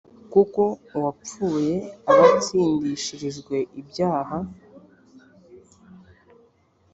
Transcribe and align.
kuko 0.33 0.61
uwapfuye 0.95 1.75
aba 2.09 2.25
atsindishirijwe 2.35 3.55
ibyaha 3.79 4.37